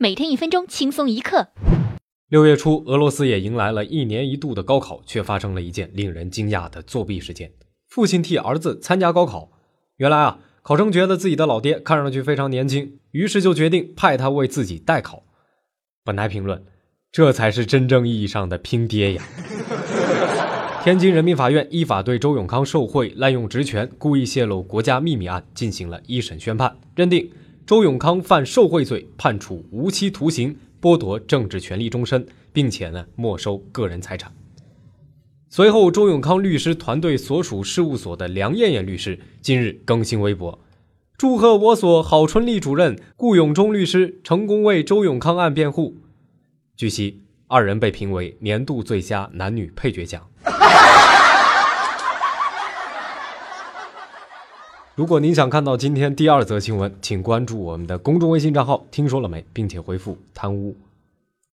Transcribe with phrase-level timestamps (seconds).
[0.00, 1.48] 每天一分钟，轻松一刻。
[2.28, 7.50] 六月初，俄罗斯也迎来了一年一度的高考，却发生了一件令人惊讶的作弊事件。
[7.88, 9.50] 父亲替儿子参加高考，
[9.96, 15.24] 原来啊，考生觉得自己的老爹看上去非常年轻，于是就决定派他为自己代考。
[16.04, 16.64] 本台评论：
[17.10, 19.24] 这才是真正意义上的拼爹呀！
[20.84, 27.28] 天津人民法院依法对周永康受贿、滥用职权、故意泄露国家秘密案进行了一审宣判，认定
[27.68, 30.56] 周永康犯受贿罪，判处无期徒刑。
[30.80, 34.32] 剥夺政治权利终身，并且呢没收个人财产。
[35.50, 40.58] 随后，周永康律师团队所属事务所的梁艳艳律师今日更新微博，
[41.18, 45.94] 祝贺我所郝春丽主任、顾永忠律师成功为周永康案辩护。
[46.74, 50.26] 据悉，二人被评为年度最佳男女配角奖。
[54.98, 60.74] 如果您想看到今天第二则新闻，请关注我们的公众微信账号“听说了没”，并且回复“贪污”。